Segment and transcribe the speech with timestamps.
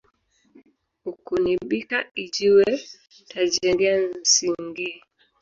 [1.11, 2.65] Ukunibika ijiwe
[3.29, 4.97] tajengea nsingii.